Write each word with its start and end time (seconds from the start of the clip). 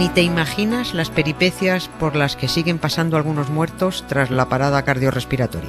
Ni 0.00 0.08
te 0.08 0.22
imaginas 0.22 0.94
las 0.94 1.10
peripecias 1.10 1.90
por 2.00 2.16
las 2.16 2.34
que 2.34 2.48
siguen 2.48 2.78
pasando 2.78 3.18
algunos 3.18 3.50
muertos 3.50 4.02
tras 4.08 4.30
la 4.30 4.48
parada 4.48 4.82
cardiorrespiratoria. 4.82 5.68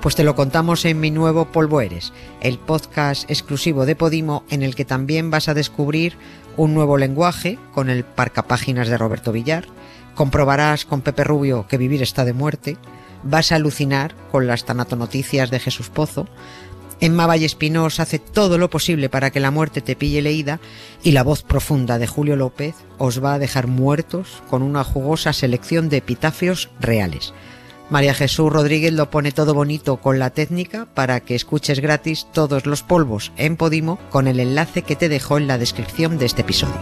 Pues 0.00 0.16
te 0.16 0.24
lo 0.24 0.34
contamos 0.34 0.84
en 0.84 0.98
mi 0.98 1.12
nuevo 1.12 1.44
Polvo 1.44 1.80
Eres, 1.80 2.12
el 2.40 2.58
podcast 2.58 3.30
exclusivo 3.30 3.86
de 3.86 3.94
Podimo 3.94 4.42
en 4.50 4.64
el 4.64 4.74
que 4.74 4.84
también 4.84 5.30
vas 5.30 5.48
a 5.48 5.54
descubrir 5.54 6.16
un 6.56 6.74
nuevo 6.74 6.98
lenguaje 6.98 7.56
con 7.72 7.88
el 7.88 8.02
parcapáginas 8.02 8.88
de 8.88 8.98
Roberto 8.98 9.30
Villar, 9.30 9.66
comprobarás 10.16 10.84
con 10.84 11.00
Pepe 11.00 11.22
Rubio 11.22 11.68
que 11.68 11.78
vivir 11.78 12.02
está 12.02 12.24
de 12.24 12.32
muerte, 12.32 12.78
vas 13.22 13.52
a 13.52 13.54
alucinar 13.54 14.16
con 14.32 14.48
las 14.48 14.64
tanatonoticias 14.64 15.52
de 15.52 15.60
Jesús 15.60 15.88
Pozo, 15.88 16.26
Emma 17.02 17.26
Valle 17.26 17.46
Espinós 17.46 17.98
hace 17.98 18.20
todo 18.20 18.58
lo 18.58 18.70
posible 18.70 19.08
para 19.08 19.32
que 19.32 19.40
la 19.40 19.50
muerte 19.50 19.80
te 19.80 19.96
pille 19.96 20.22
leída 20.22 20.60
y 21.02 21.10
la 21.10 21.24
voz 21.24 21.42
profunda 21.42 21.98
de 21.98 22.06
Julio 22.06 22.36
López 22.36 22.76
os 22.96 23.22
va 23.22 23.34
a 23.34 23.40
dejar 23.40 23.66
muertos 23.66 24.40
con 24.48 24.62
una 24.62 24.84
jugosa 24.84 25.32
selección 25.32 25.88
de 25.88 25.96
epitafios 25.96 26.70
reales. 26.78 27.34
María 27.90 28.14
Jesús 28.14 28.52
Rodríguez 28.52 28.92
lo 28.92 29.10
pone 29.10 29.32
todo 29.32 29.52
bonito 29.52 29.96
con 29.96 30.20
la 30.20 30.30
técnica 30.30 30.86
para 30.94 31.18
que 31.18 31.34
escuches 31.34 31.80
gratis 31.80 32.28
todos 32.32 32.66
los 32.66 32.84
polvos 32.84 33.32
en 33.36 33.56
Podimo 33.56 33.98
con 34.10 34.28
el 34.28 34.38
enlace 34.38 34.82
que 34.82 34.94
te 34.94 35.08
dejo 35.08 35.38
en 35.38 35.48
la 35.48 35.58
descripción 35.58 36.18
de 36.18 36.26
este 36.26 36.42
episodio. 36.42 36.76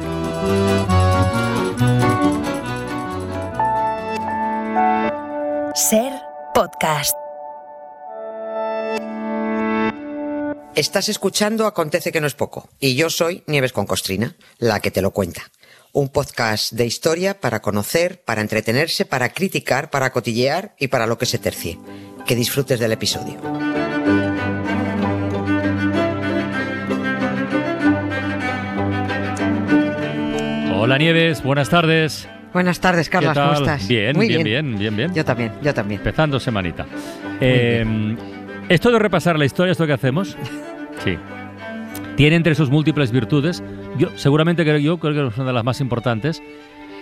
Ser 5.74 6.12
podcast. 6.55 7.16
Estás 10.77 11.09
escuchando 11.09 11.66
Acontece 11.66 12.12
que 12.12 12.20
no 12.20 12.29
es 12.29 12.34
poco 12.34 12.69
y 12.79 12.95
yo 12.95 13.10
soy 13.10 13.42
Nieves 13.48 13.73
con 13.73 13.87
Costrina, 13.87 14.37
la 14.59 14.79
que 14.79 14.93
te 14.93 15.02
lo 15.02 15.10
cuenta. 15.10 15.43
Un 15.93 16.10
podcast 16.10 16.73
de 16.73 16.87
historia 16.87 17.40
para 17.40 17.60
conocer, 17.60 18.23
para 18.23 18.40
entretenerse, 18.40 19.04
para 19.04 19.30
criticar, 19.30 19.91
para 19.91 20.13
cotillear 20.13 20.76
y 20.79 20.87
para 20.87 21.09
lo 21.09 21.18
que 21.18 21.26
se 21.26 21.38
tercie. 21.38 21.76
Que 22.24 22.37
disfrutes 22.37 22.79
del 22.79 22.93
episodio. 22.93 23.41
Hola 30.73 30.98
Nieves, 30.98 31.43
buenas 31.43 31.68
tardes. 31.68 32.29
Buenas 32.52 32.80
tardes, 32.80 33.09
Carlos, 33.09 33.35
¿Qué 33.35 33.41
¿cómo 33.41 33.52
estás? 33.54 33.88
Bien, 33.88 34.16
Muy 34.16 34.29
bien, 34.29 34.45
bien, 34.45 34.79
bien, 34.79 34.96
bien. 34.96 35.15
Yo 35.15 35.24
también, 35.24 35.52
yo 35.63 35.74
también. 35.74 36.01
Empezando 36.01 36.41
semanita. 36.41 36.87
Eh, 37.41 37.85
esto 38.71 38.93
de 38.93 39.01
repasar 39.01 39.37
la 39.37 39.45
historia, 39.45 39.73
esto 39.73 39.87
que 39.87 39.93
hacemos, 39.93 40.37
sí. 41.04 41.18
Tiene 42.16 42.37
entre 42.37 42.54
sus 42.54 42.71
múltiples 42.71 43.10
virtudes, 43.10 43.63
yo 43.99 44.10
seguramente 44.16 44.63
creo, 44.63 44.79
yo 44.79 44.99
creo 44.99 45.13
que 45.13 45.26
es 45.26 45.37
una 45.37 45.49
de 45.49 45.52
las 45.52 45.65
más 45.65 45.80
importantes, 45.80 46.40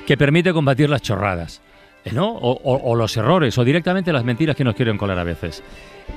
que 0.06 0.16
permite 0.16 0.54
combatir 0.54 0.88
las 0.88 1.02
chorradas, 1.02 1.60
eh, 2.06 2.12
¿no? 2.12 2.30
O, 2.32 2.94
los 2.96 3.14
errores, 3.18 3.58
o 3.58 3.64
directamente 3.64 4.14
las 4.14 4.24
mentiras 4.24 4.56
que 4.56 4.64
nos 4.64 4.74
quieren 4.74 4.96
colar 4.96 5.18
a 5.18 5.24
veces. 5.24 5.62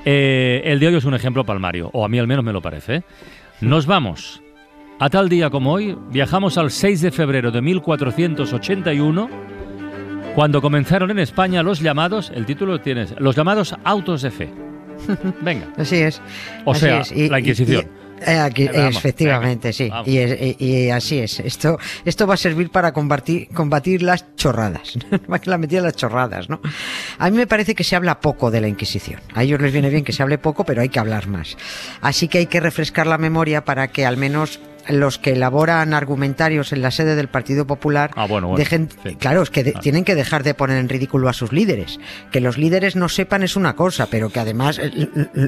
Eh, 0.06 0.62
el 0.64 0.80
de 0.80 0.88
hoy 0.88 0.94
es 0.96 1.04
un 1.04 1.14
ejemplo 1.14 1.44
palmario, 1.44 1.90
o 1.92 2.02
a 2.02 2.08
mí 2.08 2.18
al 2.18 2.26
menos 2.26 2.44
me 2.44 2.54
lo 2.54 2.62
parece. 2.62 2.94
¿eh? 2.96 3.02
Nos 3.60 3.84
vamos. 3.84 4.42
A 4.98 5.10
tal 5.10 5.28
día 5.28 5.50
como 5.50 5.72
hoy, 5.72 5.98
viajamos 6.08 6.56
al 6.56 6.70
6 6.70 7.02
de 7.02 7.10
febrero 7.10 7.50
de 7.50 7.60
1481, 7.60 9.28
cuando 10.34 10.62
comenzaron 10.62 11.10
en 11.10 11.18
España 11.18 11.62
los 11.62 11.80
llamados, 11.80 12.32
el 12.34 12.46
título 12.46 12.80
tienes, 12.80 13.14
los 13.18 13.36
llamados 13.36 13.76
autos 13.84 14.22
de 14.22 14.30
fe. 14.30 14.71
Venga. 15.40 15.68
Así 15.76 15.96
es. 15.96 16.20
O 16.64 16.72
así 16.72 16.80
sea, 16.80 17.00
es. 17.00 17.12
Y- 17.12 17.28
la 17.28 17.38
Inquisición. 17.40 17.86
y- 18.26 18.30
aquí- 18.30 18.68
Vamos, 18.68 18.96
efectivamente, 18.96 19.72
sí. 19.72 19.88
vamos. 19.88 20.06
Y, 20.06 20.18
es- 20.18 20.38
y- 20.40 20.56
y 20.64 20.90
así 20.90 21.18
es. 21.18 21.40
Esto, 21.40 21.78
esto 22.04 22.26
va 22.26 22.34
a 22.34 22.36
servir 22.36 22.70
para 22.70 22.92
combatir, 22.92 23.48
combatir 23.48 24.02
las 24.02 24.36
chorradas. 24.36 24.96
Más 25.28 25.40
que 25.40 25.50
la 25.50 25.58
metida 25.58 25.80
las 25.80 25.96
chorradas, 25.96 26.48
¿no? 26.48 26.60
A 27.18 27.30
mí 27.30 27.36
me 27.36 27.46
parece 27.46 27.74
que 27.74 27.82
se 27.84 27.96
habla 27.96 28.20
poco 28.20 28.50
de 28.50 28.60
la 28.60 28.68
Inquisición. 28.68 29.20
A 29.34 29.42
ellos 29.42 29.60
les 29.60 29.72
viene 29.72 29.90
bien 29.90 30.04
que 30.04 30.12
se 30.12 30.22
hable 30.22 30.38
poco, 30.38 30.64
pero 30.64 30.82
hay 30.82 30.88
que 30.88 31.00
hablar 31.00 31.26
más. 31.26 31.56
Así 32.00 32.28
que 32.28 32.38
hay 32.38 32.46
que 32.46 32.60
refrescar 32.60 33.06
la 33.06 33.18
memoria 33.18 33.64
para 33.64 33.88
que 33.88 34.06
al 34.06 34.16
menos 34.16 34.60
los 34.88 35.18
que 35.18 35.32
elaboran 35.32 35.94
argumentarios 35.94 36.72
en 36.72 36.82
la 36.82 36.90
sede 36.90 37.14
del 37.16 37.28
Partido 37.28 37.66
Popular 37.66 38.10
Ah, 38.16 38.26
bueno, 38.26 38.48
bueno, 38.48 38.58
dejen, 38.58 38.88
sí. 39.04 39.14
claro, 39.16 39.42
es 39.42 39.50
que 39.50 39.64
de- 39.64 39.72
Ah. 39.76 39.80
tienen 39.80 40.04
que 40.04 40.14
dejar 40.14 40.42
de 40.42 40.54
poner 40.54 40.78
en 40.78 40.88
ridículo 40.88 41.28
a 41.28 41.32
sus 41.32 41.52
líderes. 41.52 41.98
Que 42.30 42.40
los 42.40 42.58
líderes 42.58 42.96
no 42.96 43.08
sepan 43.08 43.42
es 43.42 43.56
una 43.56 43.74
cosa, 43.76 44.06
pero 44.06 44.30
que 44.30 44.40
además 44.40 44.78
eh, 44.78 44.90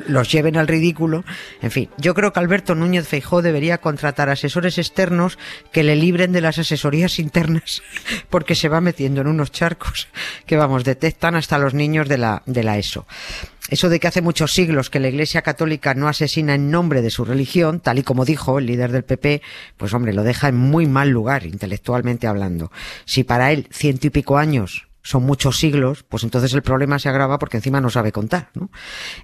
los 0.06 0.30
lleven 0.30 0.56
al 0.56 0.68
ridículo. 0.68 1.24
En 1.62 1.70
fin, 1.70 1.88
yo 1.98 2.14
creo 2.14 2.32
que 2.32 2.40
Alberto 2.40 2.74
Núñez 2.74 3.08
Feijó 3.08 3.42
debería 3.42 3.78
contratar 3.78 4.28
asesores 4.28 4.78
externos 4.78 5.38
que 5.72 5.82
le 5.82 5.96
libren 5.96 6.32
de 6.32 6.40
las 6.40 6.58
asesorías 6.58 7.18
internas, 7.18 7.82
porque 8.30 8.54
se 8.54 8.68
va 8.68 8.80
metiendo 8.80 9.20
en 9.20 9.26
unos 9.28 9.50
charcos 9.52 10.08
que, 10.46 10.56
vamos, 10.56 10.84
detectan 10.84 11.34
hasta 11.36 11.58
los 11.58 11.74
niños 11.74 12.08
de 12.08 12.18
la, 12.18 12.42
de 12.46 12.62
la 12.62 12.78
ESO. 12.78 13.06
Eso 13.70 13.88
de 13.88 13.98
que 13.98 14.08
hace 14.08 14.20
muchos 14.20 14.52
siglos 14.52 14.90
que 14.90 15.00
la 15.00 15.08
Iglesia 15.08 15.40
Católica 15.40 15.94
no 15.94 16.06
asesina 16.06 16.54
en 16.54 16.70
nombre 16.70 17.00
de 17.00 17.10
su 17.10 17.24
religión, 17.24 17.80
tal 17.80 17.98
y 17.98 18.02
como 18.02 18.26
dijo 18.26 18.58
el 18.58 18.66
líder 18.66 18.92
del 18.92 19.04
PP, 19.04 19.40
pues 19.78 19.94
hombre, 19.94 20.12
lo 20.12 20.22
deja 20.22 20.48
en 20.48 20.56
muy 20.56 20.86
mal 20.86 21.08
lugar, 21.08 21.46
intelectualmente 21.46 22.26
hablando. 22.26 22.70
Si 23.06 23.24
para 23.24 23.52
él 23.52 23.66
ciento 23.70 24.06
y 24.06 24.10
pico 24.10 24.36
años 24.36 24.88
son 25.02 25.24
muchos 25.24 25.58
siglos, 25.58 26.04
pues 26.06 26.24
entonces 26.24 26.52
el 26.52 26.62
problema 26.62 26.98
se 26.98 27.08
agrava 27.08 27.38
porque 27.38 27.56
encima 27.56 27.80
no 27.80 27.88
sabe 27.88 28.12
contar. 28.12 28.50
¿no? 28.54 28.70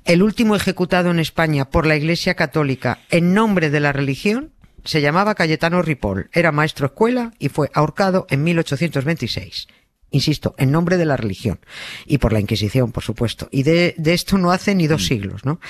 El 0.07 0.23
último 0.23 0.57
ejecutado 0.57 1.11
en 1.11 1.19
España 1.19 1.69
por 1.69 1.87
la 1.87 1.97
Iglesia 1.97 2.35
Católica 2.35 3.01
en 3.11 3.35
nombre 3.35 3.69
de 3.69 3.81
la 3.81 3.93
religión 3.93 4.53
se 4.85 5.03
llamaba 5.03 5.35
Cayetano 5.35 5.83
Ripoll, 5.83 6.31
era 6.33 6.53
maestro 6.53 6.87
escuela 6.87 7.33
y 7.39 7.51
fue 7.51 7.71
ahorcado 7.75 8.27
en 8.31 8.43
1826 8.43 9.69
insisto, 10.11 10.55
en 10.59 10.71
nombre 10.71 10.97
de 10.97 11.07
la 11.07 11.17
religión 11.17 11.61
y 12.07 12.19
por 12.19 12.33
la 12.33 12.41
Inquisición, 12.41 12.93
por 12.93 13.03
supuesto. 13.03 13.49
Y 13.51 13.63
de, 13.63 13.95
de 13.97 14.13
esto 14.15 14.39
no 14.39 14.51
hace 14.53 14.75
ni 14.75 14.87
dos 14.87 15.07
siglos, 15.07 15.45
¿no? 15.45 15.61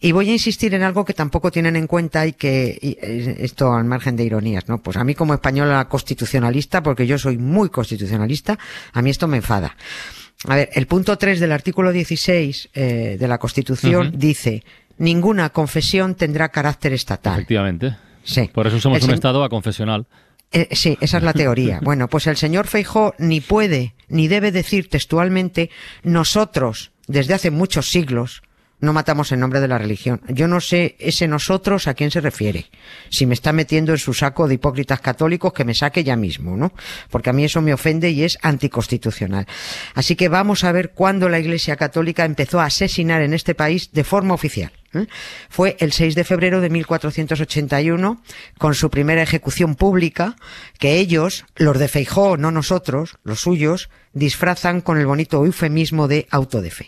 Y 0.00 0.12
voy 0.12 0.28
a 0.28 0.32
insistir 0.32 0.74
en 0.74 0.82
algo 0.82 1.04
que 1.04 1.14
tampoco 1.14 1.50
tienen 1.50 1.76
en 1.76 1.86
cuenta 1.86 2.26
y 2.26 2.34
que 2.34 2.78
y, 2.80 2.98
esto 3.42 3.72
al 3.72 3.84
margen 3.84 4.16
de 4.16 4.24
ironías, 4.24 4.68
¿no? 4.68 4.82
Pues 4.82 4.98
a 4.98 5.04
mí 5.04 5.14
como 5.14 5.32
española 5.32 5.88
constitucionalista, 5.88 6.82
porque 6.82 7.06
yo 7.06 7.18
soy 7.18 7.38
muy 7.38 7.70
constitucionalista, 7.70 8.58
a 8.92 9.00
mí 9.00 9.10
esto 9.10 9.28
me 9.28 9.38
enfada. 9.38 9.76
A 10.46 10.56
ver, 10.56 10.68
el 10.74 10.86
punto 10.86 11.16
3 11.16 11.40
del 11.40 11.52
artículo 11.52 11.90
16 11.90 12.68
eh, 12.74 13.16
de 13.18 13.28
la 13.28 13.38
Constitución 13.38 14.12
dice 14.14 14.62
ninguna 14.98 15.50
confesión 15.50 16.14
tendrá 16.16 16.50
carácter 16.50 16.92
estatal. 16.92 17.34
Efectivamente. 17.34 17.96
Sí. 18.24 18.50
Por 18.52 18.66
eso 18.66 18.80
somos 18.80 18.98
El 19.02 19.08
un 19.08 19.14
estado 19.14 19.42
aconfesional. 19.42 20.06
Eh, 20.54 20.68
sí, 20.72 20.96
esa 21.00 21.18
es 21.18 21.22
la 21.22 21.32
teoría. 21.32 21.80
Bueno, 21.84 22.08
pues 22.08 22.26
el 22.26 22.36
señor 22.36 22.66
Feijó 22.66 23.14
ni 23.18 23.40
puede 23.40 23.94
ni 24.08 24.28
debe 24.28 24.52
decir 24.52 24.88
textualmente 24.88 25.70
nosotros, 26.02 26.92
desde 27.06 27.34
hace 27.34 27.50
muchos 27.50 27.90
siglos, 27.90 28.42
no 28.80 28.92
matamos 28.92 29.32
en 29.32 29.40
nombre 29.40 29.60
de 29.60 29.68
la 29.68 29.78
religión. 29.78 30.20
Yo 30.28 30.46
no 30.46 30.60
sé 30.60 30.96
ese 30.98 31.26
nosotros 31.26 31.88
a 31.88 31.94
quién 31.94 32.10
se 32.10 32.20
refiere. 32.20 32.66
Si 33.10 33.26
me 33.26 33.34
está 33.34 33.52
metiendo 33.52 33.92
en 33.92 33.98
su 33.98 34.14
saco 34.14 34.46
de 34.46 34.54
hipócritas 34.54 35.00
católicos, 35.00 35.52
que 35.52 35.64
me 35.64 35.74
saque 35.74 36.04
ya 36.04 36.16
mismo, 36.16 36.56
¿no? 36.56 36.72
Porque 37.10 37.30
a 37.30 37.32
mí 37.32 37.44
eso 37.44 37.60
me 37.62 37.74
ofende 37.74 38.10
y 38.10 38.24
es 38.24 38.38
anticonstitucional. 38.42 39.46
Así 39.94 40.16
que 40.16 40.28
vamos 40.28 40.64
a 40.64 40.72
ver 40.72 40.92
cuándo 40.92 41.28
la 41.28 41.38
Iglesia 41.38 41.76
Católica 41.76 42.24
empezó 42.24 42.60
a 42.60 42.66
asesinar 42.66 43.22
en 43.22 43.34
este 43.34 43.54
país 43.54 43.90
de 43.92 44.04
forma 44.04 44.34
oficial. 44.34 44.72
Fue 45.48 45.76
el 45.80 45.92
6 45.92 46.14
de 46.14 46.24
febrero 46.24 46.60
de 46.60 46.70
1481, 46.70 48.22
con 48.58 48.74
su 48.74 48.90
primera 48.90 49.22
ejecución 49.22 49.74
pública, 49.74 50.36
que 50.78 50.98
ellos, 50.98 51.44
los 51.56 51.78
de 51.78 51.88
Feijó, 51.88 52.36
no 52.36 52.50
nosotros, 52.50 53.16
los 53.22 53.40
suyos, 53.40 53.90
disfrazan 54.12 54.80
con 54.80 54.98
el 54.98 55.06
bonito 55.06 55.44
eufemismo 55.44 56.08
de 56.08 56.26
auto 56.30 56.60
de 56.62 56.70
fe. 56.70 56.86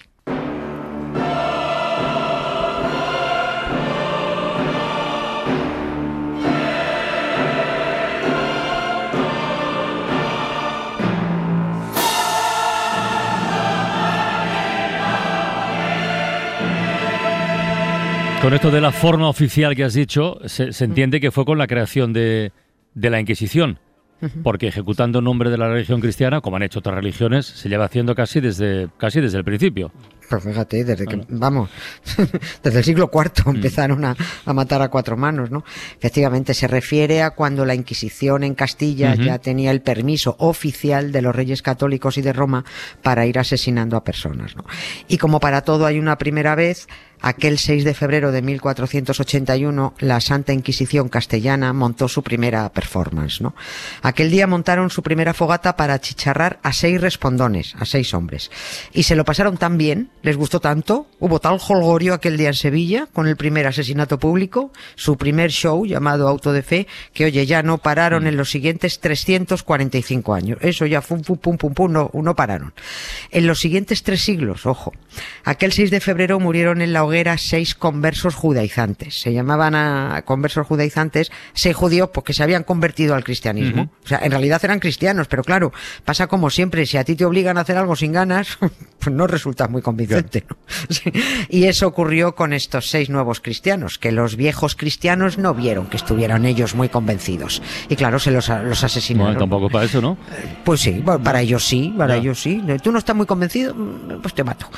Con 18.47 18.55
esto 18.55 18.71
de 18.71 18.81
la 18.81 18.93
forma 18.93 19.29
oficial 19.29 19.75
que 19.75 19.83
has 19.83 19.95
dicho, 19.95 20.39
se, 20.45 20.73
se 20.73 20.85
entiende 20.85 21.19
que 21.19 21.33
fue 21.33 21.45
con 21.45 21.59
la 21.59 21.67
creación 21.67 22.13
de, 22.13 22.53
de 22.95 23.11
la 23.11 23.19
Inquisición. 23.19 23.81
Porque 24.45 24.69
ejecutando 24.69 25.19
en 25.19 25.25
nombre 25.25 25.51
de 25.51 25.59
la 25.59 25.69
religión 25.69 26.01
cristiana, 26.01 26.41
como 26.41 26.57
han 26.57 26.63
hecho 26.63 26.79
otras 26.79 26.95
religiones, 26.95 27.45
se 27.45 27.69
lleva 27.69 27.85
haciendo 27.85 28.15
casi 28.15 28.41
desde, 28.41 28.89
casi 28.99 29.21
desde 29.21 29.39
el 29.39 29.45
principio. 29.45 29.93
Pues 30.29 30.43
fíjate, 30.43 30.85
desde 30.85 31.07
que, 31.07 31.21
vamos, 31.29 31.71
desde 32.63 32.79
el 32.79 32.85
siglo 32.85 33.11
IV 33.13 33.45
mm. 33.45 33.57
empezaron 33.57 34.05
a, 34.05 34.17
matar 34.47 34.81
a 34.81 34.89
cuatro 34.89 35.17
manos, 35.17 35.51
¿no? 35.51 35.65
Efectivamente, 35.99 36.55
se 36.55 36.67
refiere 36.67 37.23
a 37.23 37.31
cuando 37.31 37.65
la 37.65 37.75
Inquisición 37.75 38.43
en 38.43 38.55
Castilla 38.55 39.15
ya 39.15 39.39
tenía 39.39 39.71
el 39.71 39.83
permiso 39.83 40.35
oficial 40.39 41.13
de 41.13 41.23
los 41.23 41.37
reyes 41.37 41.63
católicos 41.63 42.17
y 42.17 42.23
de 42.23 42.33
Roma 42.33 42.65
para 43.03 43.27
ir 43.27 43.39
asesinando 43.39 43.97
a 43.97 44.05
personas, 44.05 44.57
¿no? 44.57 44.65
Y 45.09 45.19
como 45.19 45.41
para 45.41 45.61
todo 45.61 45.85
hay 45.85 45.99
una 45.99 46.17
primera 46.17 46.55
vez, 46.55 46.89
Aquel 47.21 47.59
6 47.59 47.85
de 47.85 47.95
febrero 47.95 48.31
de 48.31 48.43
1481, 48.43 49.95
la 49.99 50.21
Santa 50.21 50.53
Inquisición 50.53 51.09
castellana 51.09 51.73
montó 51.73 52.09
su 52.09 52.23
primera 52.23 52.69
performance, 52.73 53.41
¿no? 53.41 53.55
Aquel 54.03 54.31
día 54.31 54.47
montaron 54.47 54.91
su 54.91 55.03
primera 55.03 55.35
fogata 55.35 55.77
para 55.77 56.01
chicharrar 56.01 56.59
a 56.63 56.73
seis 56.73 57.01
respondones, 57.01 57.75
a 57.79 57.85
seis 57.85 58.15
hombres. 58.15 58.51
Y 58.93 59.05
se 59.05 59.17
lo 59.17 59.25
pasaron 59.25 59.57
tan 59.57 59.79
bien, 59.79 60.11
les 60.23 60.37
gustó 60.37 60.61
tanto, 60.61 61.07
hubo 61.19 61.41
tal 61.41 61.59
holgorio 61.67 62.15
aquel 62.15 62.37
día 62.37 62.49
en 62.49 62.55
Sevilla, 62.55 63.09
con 63.13 63.27
el 63.27 63.37
primer 63.37 63.67
asesinato 63.67 64.19
público, 64.19 64.73
su 64.95 65.17
primer 65.17 65.51
show 65.51 65.87
llamado 65.87 66.29
Auto 66.29 66.53
de 66.53 66.63
Fe, 66.63 66.87
que 67.13 67.25
oye, 67.25 67.47
ya 67.47 67.63
no 67.63 67.79
pararon 67.79 68.25
mm. 68.25 68.27
en 68.29 68.37
los 68.37 68.51
siguientes 68.51 69.01
345 69.01 70.35
años. 70.35 70.59
Eso 70.61 70.87
ya, 70.87 71.03
fum, 71.03 71.23
pum, 71.23 71.39
pum, 71.39 71.57
pum, 71.57 71.75
pum, 71.75 71.93
no, 71.93 72.11
no 72.13 72.37
pararon. 72.37 72.75
En 73.31 73.47
los 73.47 73.61
siguientes 73.61 74.03
tres 74.03 74.23
siglos, 74.23 74.67
ojo, 74.67 74.93
aquel 75.45 75.73
6 75.73 75.91
de 75.91 76.01
febrero 76.01 76.39
murieron 76.41 76.83
en 76.83 76.93
la 76.93 77.05
hoguera 77.07 77.39
seis 77.39 77.75
conversos 77.75 78.35
judaizantes. 78.35 79.21
Se 79.21 79.33
llamaban 79.33 79.75
a 79.75 80.23
conversos 80.25 80.67
judaizantes 80.67 81.31
seis 81.53 81.75
judíos 81.75 82.11
porque 82.13 82.33
se 82.33 82.43
habían 82.43 82.65
convertido 82.65 83.15
al 83.15 83.25
cristianismo. 83.25 83.91
O 84.05 84.09
sea, 84.09 84.21
en 84.23 84.31
realidad 84.31 84.61
eran 84.65 84.81
cristianos, 84.81 85.29
pero 85.29 85.43
claro, 85.43 85.73
pasa 86.05 86.27
como 86.27 86.51
siempre, 86.51 86.87
si 86.87 86.97
a 86.97 87.05
ti 87.05 87.17
te 87.17 87.25
obligan 87.25 87.59
a 87.59 87.63
hacer 87.63 87.77
algo 87.77 87.97
sin 87.97 88.13
ganas, 88.13 88.59
pues 88.99 89.15
no 89.15 89.27
resulta 89.27 89.69
muy 89.69 89.83
convincente. 89.83 90.45
Y 91.49 91.65
eso 91.65 91.87
ocurrió 91.87 92.35
con 92.35 92.53
estos 92.53 92.91
seis 92.91 93.09
nuevos 93.09 93.41
cristianos, 93.41 93.99
que 93.99 94.13
los 94.13 94.37
viejos 94.37 94.75
cristianos 94.75 95.39
no 95.39 95.55
vieron 95.55 95.87
que 95.87 95.97
estuvieran 95.97 96.45
ellos 96.45 96.75
muy 96.75 96.89
convencidos. 96.89 97.63
Y 97.89 97.97
claro, 97.97 98.19
se 98.19 98.31
los, 98.31 98.49
los 98.49 98.85
asesinaron. 98.85 99.35
Bueno, 99.35 99.41
tampoco 99.41 99.69
para 99.69 99.85
eso, 99.85 100.01
¿no? 100.01 100.19
Pues 100.65 100.81
sí, 100.81 101.03
para 101.23 101.41
ellos 101.41 101.65
sí, 101.65 101.95
para 101.97 102.17
ellos 102.17 102.41
sí. 102.41 102.63
¿Tú 102.83 102.93
no 102.93 102.99
estás 102.99 103.17
muy 103.17 103.27
convencido? 103.27 103.75
Pues 104.21 104.35
te 104.35 104.45
mato. 104.45 104.69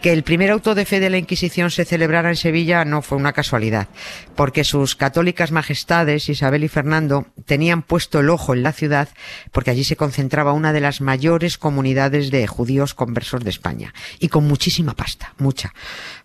Que 0.00 0.12
el 0.12 0.22
primer 0.22 0.50
auto 0.50 0.74
de 0.74 0.84
fe 0.84 1.00
de 1.00 1.10
la 1.10 1.18
Inquisición 1.18 1.70
se 1.74 1.84
celebrara 1.84 2.30
en 2.30 2.36
Sevilla 2.36 2.84
no 2.84 3.02
fue 3.02 3.18
una 3.18 3.32
casualidad, 3.32 3.88
porque 4.34 4.64
sus 4.64 4.96
católicas 4.96 5.52
majestades, 5.52 6.28
Isabel 6.28 6.64
y 6.64 6.68
Fernando, 6.68 7.26
tenían 7.46 7.82
puesto 7.82 8.20
el 8.20 8.30
ojo 8.30 8.54
en 8.54 8.62
la 8.62 8.72
ciudad 8.72 9.08
porque 9.52 9.70
allí 9.70 9.84
se 9.84 9.96
concentraba 9.96 10.52
una 10.52 10.72
de 10.72 10.80
las 10.80 11.00
mayores 11.00 11.58
comunidades 11.58 12.30
de 12.30 12.46
judíos 12.46 12.94
conversos 12.94 13.44
de 13.44 13.50
España, 13.50 13.92
y 14.18 14.28
con 14.28 14.46
muchísima 14.46 14.94
pasta, 14.94 15.34
mucha. 15.38 15.74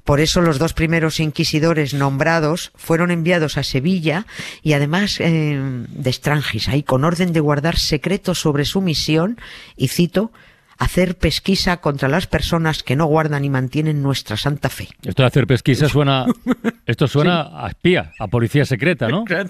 Por 0.03 0.19
eso 0.19 0.41
los 0.41 0.59
dos 0.59 0.73
primeros 0.73 1.19
inquisidores 1.19 1.93
nombrados 1.93 2.71
fueron 2.75 3.11
enviados 3.11 3.57
a 3.57 3.63
Sevilla 3.63 4.25
y 4.63 4.73
además 4.73 5.19
eh, 5.19 5.59
de 5.59 6.09
extranjis, 6.09 6.67
ahí 6.67 6.83
con 6.83 7.03
orden 7.03 7.33
de 7.33 7.39
guardar 7.39 7.77
secretos 7.77 8.39
sobre 8.39 8.65
su 8.65 8.81
misión, 8.81 9.39
y 9.75 9.89
cito, 9.89 10.31
hacer 10.79 11.17
pesquisa 11.17 11.77
contra 11.77 12.07
las 12.07 12.25
personas 12.25 12.83
que 12.83 12.95
no 12.95 13.05
guardan 13.05 13.43
y 13.45 13.49
mantienen 13.49 14.01
nuestra 14.01 14.37
santa 14.37 14.69
fe. 14.69 14.87
Esto 15.03 15.23
de 15.23 15.27
hacer 15.27 15.45
pesquisa 15.45 15.89
suena, 15.89 16.25
esto 16.85 17.07
suena 17.07 17.49
a 17.65 17.67
espía, 17.67 18.13
a 18.17 18.27
policía 18.27 18.65
secreta, 18.65 19.09
¿no? 19.09 19.25
Claro, 19.25 19.49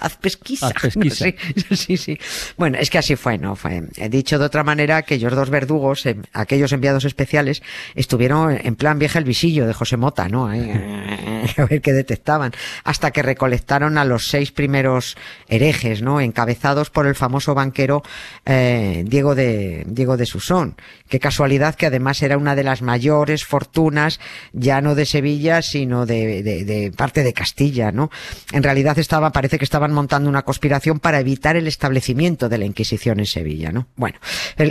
haz 0.00 0.16
pesquisa. 0.16 0.66
Haz 0.66 0.74
pesquisa. 0.74 1.26
Sí, 1.72 1.96
sí, 1.96 2.18
Bueno, 2.56 2.78
es 2.78 2.90
que 2.90 2.98
así 2.98 3.16
fue, 3.16 3.38
¿no? 3.38 3.56
Fue, 3.56 3.82
he 3.96 4.08
dicho 4.08 4.38
de 4.38 4.44
otra 4.44 4.64
manera, 4.64 5.02
que 5.02 5.14
aquellos 5.14 5.34
dos 5.34 5.50
verdugos, 5.50 6.04
eh, 6.06 6.16
aquellos 6.32 6.72
enviados 6.72 7.04
especiales, 7.04 7.62
estuvieron 7.94 8.58
en 8.62 8.74
plan 8.76 8.98
vieja 8.98 9.18
el 9.18 9.24
visillo 9.24 9.66
de 9.66 9.74
José 9.74 9.96
Mota, 9.96 10.28
¿no? 10.28 10.50
a 11.56 11.64
ver 11.64 11.80
qué 11.80 11.92
detectaban, 11.92 12.52
hasta 12.84 13.10
que 13.10 13.22
recolectaron 13.22 13.98
a 13.98 14.04
los 14.04 14.28
seis 14.28 14.52
primeros 14.52 15.16
herejes, 15.48 16.02
¿no? 16.02 16.20
Encabezados 16.20 16.90
por 16.90 17.06
el 17.06 17.14
famoso 17.14 17.54
banquero 17.54 18.02
eh, 18.46 19.04
Diego 19.06 19.34
de 19.34 19.84
Diego 19.86 20.16
de 20.16 20.26
Susón. 20.26 20.76
Qué 21.08 21.18
casualidad 21.18 21.74
que 21.74 21.86
además 21.86 22.22
era 22.22 22.38
una 22.38 22.54
de 22.54 22.64
las 22.64 22.82
mayores 22.82 23.44
fortunas, 23.44 24.20
ya 24.52 24.80
no 24.80 24.94
de 24.94 25.06
Sevilla, 25.06 25.62
sino 25.62 26.06
de, 26.06 26.42
de, 26.42 26.92
parte 26.96 27.22
de 27.22 27.32
Castilla, 27.32 27.92
¿no? 27.92 28.10
En 28.52 28.62
realidad 28.62 28.98
estaba, 28.98 29.30
parece 29.30 29.58
que 29.58 29.64
estaban 29.64 29.92
montando 29.92 30.28
una 30.28 30.42
conspiración 30.42 31.00
para 31.00 31.20
evitar 31.20 31.56
el 31.56 31.66
establecimiento 31.66 32.48
de 32.48 32.58
la 32.58 32.64
Inquisición 32.64 33.20
en 33.20 33.26
Sevilla, 33.26 33.72
¿no? 33.72 33.88
Bueno, 33.96 34.18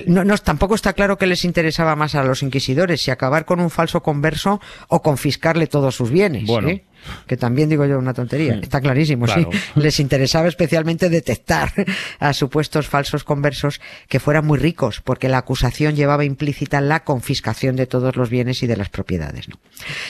no, 0.07 0.23
no, 0.23 0.37
tampoco 0.37 0.75
está 0.75 0.93
claro 0.93 1.17
que 1.17 1.27
les 1.27 1.45
interesaba 1.45 1.95
más 1.95 2.15
a 2.15 2.23
los 2.23 2.43
inquisidores, 2.43 3.01
si 3.01 3.11
acabar 3.11 3.45
con 3.45 3.59
un 3.59 3.69
falso 3.69 4.01
converso 4.01 4.59
o 4.87 5.01
confiscarle 5.01 5.67
todos 5.67 5.95
sus 5.95 6.09
bienes. 6.09 6.47
¿Eh? 6.69 6.85
Que 7.27 7.37
también 7.37 7.69
digo 7.69 7.85
yo 7.85 7.97
una 7.97 8.13
tontería, 8.13 8.59
está 8.61 8.81
clarísimo, 8.81 9.27
sí. 9.27 9.45
Les 9.75 9.99
interesaba 9.99 10.47
especialmente 10.47 11.09
detectar 11.09 11.71
a 12.19 12.33
supuestos 12.33 12.87
falsos 12.87 13.23
conversos 13.23 13.81
que 14.07 14.19
fueran 14.19 14.45
muy 14.45 14.59
ricos, 14.59 15.01
porque 15.01 15.29
la 15.29 15.39
acusación 15.39 15.95
llevaba 15.95 16.25
implícita 16.25 16.81
la 16.81 17.03
confiscación 17.03 17.75
de 17.75 17.87
todos 17.87 18.15
los 18.15 18.29
bienes 18.29 18.63
y 18.63 18.67
de 18.67 18.77
las 18.77 18.89
propiedades. 18.89 19.49
¿no? 19.49 19.55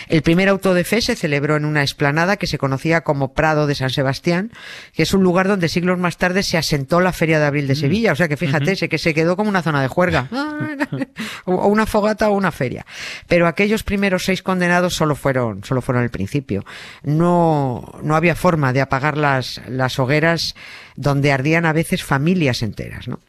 El 0.08 0.22
primer 0.22 0.50
auto 0.50 0.74
de 0.74 0.84
fe 0.84 1.02
se 1.02 1.16
celebró 1.16 1.56
en 1.56 1.66
una 1.66 1.82
explanada 1.82 2.38
que 2.38 2.48
se 2.48 2.58
conocía 2.58 3.02
como 3.02 3.34
Prado 3.34 3.68
de 3.68 3.76
San 3.76 3.90
Sebastián, 3.90 4.52
que 4.94 5.04
es 5.04 5.14
un 5.14 5.24
lugar 5.24 5.48
donde 5.48 5.70
siglos 5.70 6.00
más 6.00 6.18
tarde 6.18 6.44
se 6.44 6.58
asentó 6.58 7.00
la 7.00 7.14
Feria 7.14 7.40
de 7.40 7.46
Abril 7.46 7.68
de 7.68 7.74
mm. 7.74 7.78
Sevilla, 7.78 8.12
o 8.12 8.16
sea 8.16 8.28
que 8.28 8.38
fíjate, 8.38 8.76
que 8.90 8.98
se 8.98 9.14
quedó 9.14 9.36
como 9.36 9.50
una 9.50 9.62
zona 9.62 9.82
de 9.82 9.88
juerga, 9.88 10.28
o 11.46 11.68
una 11.68 11.86
fogata 11.86 12.30
o 12.30 12.34
una 12.34 12.52
feria. 12.52 12.86
Pero 13.28 13.48
aquellos 13.48 13.84
primeros 13.84 14.24
seis 14.24 14.42
condenados 14.42 14.94
solo 14.94 15.16
fueron, 15.16 15.64
solo 15.64 15.82
fueron 15.82 16.04
el 16.04 16.10
principio 16.10 16.64
no, 17.04 18.00
no 18.04 18.16
había 18.16 18.36
forma 18.36 18.74
de 18.74 18.82
apagar 18.82 19.18
las, 19.18 19.62
las 19.68 20.00
hogueras 20.00 20.56
donde 20.96 21.32
ardían 21.32 21.66
a 21.66 21.74
veces 21.74 22.04
familias 22.04 22.62
enteras, 22.62 23.08
¿no? 23.08 23.20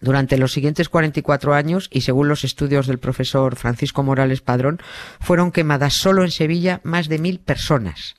Durante 0.00 0.36
los 0.36 0.52
siguientes 0.52 0.88
44 0.88 1.54
años, 1.54 1.88
y 1.90 2.02
según 2.02 2.28
los 2.28 2.44
estudios 2.44 2.86
del 2.86 2.98
profesor 2.98 3.56
Francisco 3.56 4.02
Morales 4.02 4.42
Padrón, 4.42 4.80
fueron 5.20 5.50
quemadas 5.50 5.94
solo 5.94 6.24
en 6.24 6.30
Sevilla 6.30 6.80
más 6.84 7.08
de 7.08 7.18
mil 7.18 7.38
personas. 7.38 8.14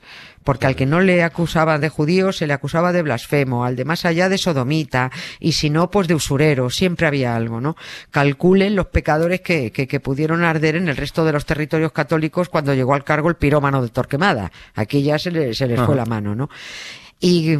Porque 0.45 0.67
al 0.67 0.77
que 0.77 0.85
no 0.85 1.01
le 1.01 1.23
acusaba 1.23 1.77
de 1.79 1.89
judío 1.89 2.31
se 2.31 2.47
le 2.47 2.53
acusaba 2.53 2.93
de 2.93 3.01
blasfemo, 3.01 3.65
al 3.65 3.75
de 3.75 3.83
más 3.83 4.05
allá 4.05 4.29
de 4.29 4.37
sodomita, 4.37 5.11
y 5.41 5.51
si 5.51 5.69
no, 5.69 5.91
pues 5.91 6.07
de 6.07 6.15
usurero, 6.15 6.69
siempre 6.69 7.07
había 7.07 7.35
algo, 7.35 7.59
¿no? 7.59 7.75
Calculen 8.11 8.75
los 8.75 8.85
pecadores 8.87 9.41
que, 9.41 9.71
que, 9.71 9.99
pudieron 9.99 10.43
arder 10.43 10.75
en 10.75 10.87
el 10.87 10.95
resto 10.95 11.25
de 11.25 11.33
los 11.33 11.45
territorios 11.45 11.91
católicos 11.91 12.47
cuando 12.47 12.73
llegó 12.73 12.93
al 12.93 13.03
cargo 13.03 13.27
el 13.27 13.35
pirómano 13.35 13.81
de 13.81 13.89
Torquemada. 13.89 14.51
Aquí 14.75 15.03
ya 15.03 15.19
se, 15.19 15.31
le, 15.31 15.53
se 15.53 15.67
les 15.67 15.81
fue 15.81 15.95
la 15.95 16.05
mano, 16.05 16.35
¿no? 16.35 16.49
Y 17.19 17.57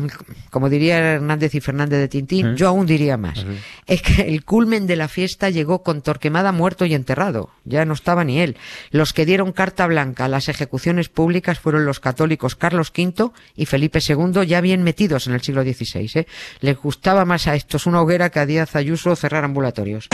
como 0.50 0.70
diría 0.70 0.98
Hernández 0.98 1.56
y 1.56 1.62
Fernández 1.62 2.00
de 2.00 2.08
Tintín, 2.08 2.56
yo 2.56 2.68
aún 2.68 2.86
diría 2.86 3.18
más. 3.18 3.46
Es 3.88 4.02
que 4.02 4.24
el 4.24 4.44
culmen 4.44 4.86
de 4.86 4.96
la 4.96 5.08
fiesta 5.08 5.50
llegó 5.50 5.82
con 5.82 6.02
Torquemada 6.02 6.52
muerto 6.52 6.86
y 6.86 6.94
enterrado. 6.94 7.50
Ya 7.64 7.86
no 7.86 7.94
estaba 7.94 8.24
ni 8.24 8.40
él. 8.42 8.58
Los 8.92 9.14
que 9.14 9.26
dieron 9.26 9.54
carta 9.54 9.88
blanca 9.88 10.26
a 10.26 10.30
las 10.30 10.50
ejecuciones 10.50 11.10
públicas 11.10 11.60
fueron 11.60 11.86
los 11.86 12.00
católicos 12.00 12.56
Carlos 12.56 12.92
V 12.96 13.32
y 13.56 13.66
Felipe 13.66 14.00
II, 14.06 14.46
ya 14.46 14.62
bien 14.62 14.84
metidos 14.84 15.28
en 15.28 15.34
el 15.34 15.42
siglo 15.42 15.64
XVI. 15.64 16.12
¿eh? 16.16 16.28
Les 16.60 16.78
gustaba 16.78 17.26
más 17.26 17.48
a 17.48 17.56
estos 17.56 17.86
una 17.86 18.02
hoguera 18.02 18.30
que 18.30 18.40
a 18.40 18.46
Díaz 18.46 18.76
Ayuso 18.76 19.16
cerrar 19.16 19.46
ambulatorios. 19.46 20.10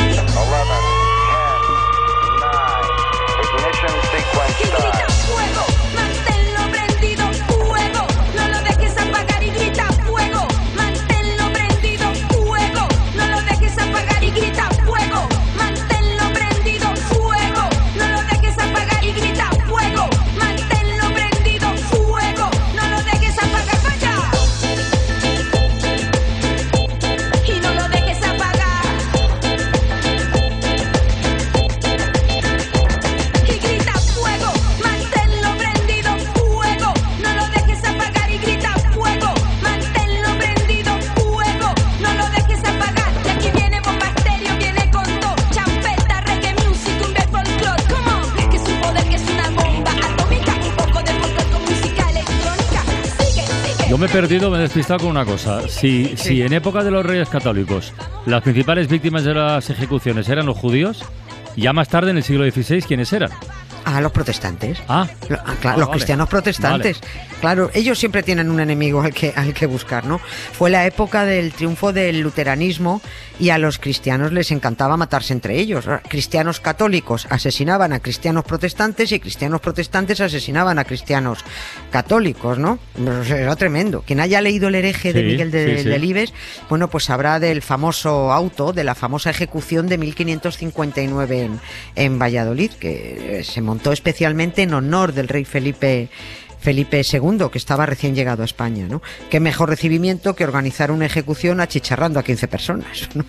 Perdido, 54.12 54.52
me 54.52 54.58
he 54.58 54.62
despistado 54.62 55.00
con 55.00 55.10
una 55.10 55.26
cosa. 55.26 55.68
Si, 55.70 56.18
si 56.18 56.42
en 56.42 56.52
época 56.54 56.84
de 56.84 56.92
los 56.92 57.06
reyes 57.06 57.30
católicos 57.30 57.94
las 58.26 58.42
principales 58.42 58.90
víctimas 58.90 59.24
de 59.24 59.34
las 59.34 59.70
ejecuciones 59.70 60.28
eran 60.28 60.46
los 60.46 60.58
judíos, 60.58 61.04
ya 61.56 61.72
más 61.72 61.88
tarde 61.88 62.12
en 62.12 62.18
el 62.18 62.24
siglo 62.24 62.50
XVI, 62.50 62.82
¿quiénes 62.82 63.14
eran? 63.14 63.32
A 63.86 64.02
los 64.02 64.12
protestantes. 64.12 64.80
Ah, 64.88 65.08
ah, 65.10 65.18
claro, 65.28 65.44
Ah, 65.46 65.78
los 65.78 65.88
vale. 65.88 65.92
cristianos 65.92 66.30
protestantes. 66.30 67.00
Claro, 67.40 67.72
ellos 67.74 67.98
siempre 67.98 68.22
tienen 68.22 68.50
un 68.52 68.60
enemigo 68.60 69.02
al 69.02 69.14
que, 69.14 69.34
al 69.36 69.54
que 69.54 69.66
buscar, 69.66 70.06
¿no? 70.06 70.20
Fue 70.20 70.70
la 70.70 70.86
época 70.86 71.26
del 71.26 71.52
triunfo 71.54 71.92
del 71.92 72.20
luteranismo 72.22 73.02
y 73.40 73.50
a 73.50 73.58
los 73.58 73.80
cristianos 73.80 74.32
les 74.32 74.52
encantaba 74.52 74.96
matarse 74.98 75.34
entre 75.34 75.58
ellos. 75.58 75.86
Cristianos 76.08 76.60
católicos 76.60 77.26
asesinaban 77.32 77.94
a 77.94 78.00
cristianos 78.00 78.44
protestantes 78.44 79.12
y 79.12 79.20
cristianos 79.20 79.60
protestantes 79.62 80.22
asesinaban 80.22 80.78
a 80.78 80.84
cristianos 80.84 81.40
católicos, 81.92 82.60
¿no? 82.60 82.78
Sea, 83.26 83.38
Era 83.40 83.56
tremendo. 83.56 84.04
Quien 84.06 84.20
haya 84.20 84.40
leído 84.42 84.68
El 84.68 84.76
hereje 84.76 85.12
de 85.12 85.24
Miguel 85.24 85.50
de, 85.50 85.78
sí, 85.78 85.84
sí. 85.84 85.90
Delibes, 85.90 86.34
bueno, 86.70 86.90
pues 86.90 87.06
sabrá 87.06 87.40
del 87.40 87.64
famoso 87.64 88.32
auto, 88.32 88.72
de 88.74 88.84
la 88.84 88.94
famosa 88.94 89.32
ejecución 89.32 89.88
de 89.88 89.98
1559 89.98 91.42
en, 91.42 91.60
en 91.96 92.20
Valladolid, 92.20 92.72
que 92.74 93.42
se 93.44 93.62
montó 93.72 93.94
especialmente 93.94 94.64
en 94.64 94.74
honor 94.74 95.14
del 95.14 95.30
rey 95.30 95.46
Felipe. 95.46 96.10
Felipe 96.62 97.02
II, 97.02 97.48
que 97.52 97.58
estaba 97.58 97.86
recién 97.86 98.14
llegado 98.16 98.44
a 98.44 98.46
España, 98.46 98.86
¿no? 98.88 99.02
Qué 99.30 99.40
mejor 99.40 99.70
recibimiento 99.70 100.36
que 100.36 100.44
organizar 100.44 100.92
una 100.92 101.06
ejecución 101.08 101.60
achicharrando 101.60 102.20
a 102.20 102.24
15 102.24 102.48
personas, 102.48 103.10
¿no? 103.16 103.26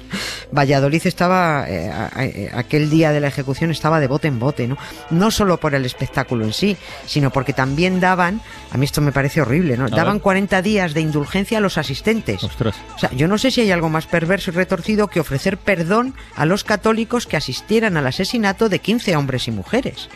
Valladolid 0.53 1.01
estaba, 1.07 1.65
eh, 1.69 1.91
a- 1.91 2.11
a- 2.15 2.59
aquel 2.59 2.91
día 2.91 3.11
de 3.13 3.21
la 3.21 3.29
ejecución 3.29 3.71
estaba 3.71 4.01
de 4.01 4.07
bote 4.07 4.29
en 4.29 4.39
bote, 4.39 4.69
¿no? 4.69 4.77
No 5.11 5.31
solo 5.31 5.59
por 5.59 5.75
el 5.75 5.85
espectáculo 5.87 6.45
en 6.45 6.53
sí, 6.53 6.77
sino 7.07 7.31
porque 7.31 7.53
también 7.53 8.01
daban, 8.01 8.41
a 8.71 8.77
mí 8.77 8.85
esto 8.85 9.01
me 9.01 9.13
parece 9.13 9.41
horrible, 9.41 9.77
¿no? 9.77 9.85
ver. 9.85 9.95
Daban 9.95 10.19
40 10.19 10.61
días 10.63 10.93
de 10.95 11.01
indulgencia 11.01 11.59
a 11.59 11.61
los 11.63 11.79
asistentes. 11.79 12.45
ostras. 12.45 12.77
O 12.95 12.99
sea, 12.99 13.11
yo 13.13 13.29
no 13.29 13.39
sé 13.39 13.51
si 13.51 13.63
hay 13.63 13.71
algo 13.71 13.89
más 13.89 14.07
perverso 14.07 14.51
y 14.51 14.55
retorcido 14.55 15.09
que 15.09 15.21
ofrecer 15.21 15.57
perdón 15.57 16.15
a 16.37 16.45
los 16.45 16.65
católicos 16.65 17.27
que 17.27 17.37
asistieran 17.37 17.97
al 17.97 18.07
asesinato 18.07 18.69
de 18.69 18.79
15 18.79 19.17
hombres 19.17 19.49
y 19.49 19.53
mujeres. 19.53 20.09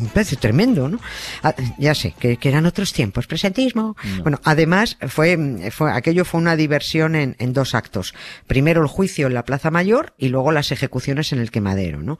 Me 0.00 0.08
parece 0.08 0.36
tremendo, 0.36 0.88
¿no? 0.88 0.98
Ah, 1.42 1.54
ya 1.78 1.94
sé, 1.94 2.14
que, 2.18 2.36
que 2.36 2.48
eran 2.48 2.66
otros 2.66 2.92
tiempos, 2.92 3.26
presentismo. 3.26 3.96
Bueno, 4.22 4.40
además, 4.44 4.96
fue, 5.08 5.70
fue, 5.70 5.92
aquello 5.92 6.24
fue 6.24 6.40
una 6.40 6.56
diversión 6.56 7.16
en, 7.16 7.36
en 7.38 7.52
dos 7.52 7.74
actos. 7.74 8.14
Primero 8.46 8.82
el 8.82 8.88
juicio 8.88 9.26
en 9.26 9.34
la 9.34 9.44
Plaza 9.44 9.70
Mayor 9.70 10.14
y 10.18 10.28
luego 10.28 10.52
las 10.52 10.72
ejecuciones 10.72 11.32
en 11.32 11.40
el 11.40 11.50
quemadero, 11.50 12.02
¿no? 12.02 12.18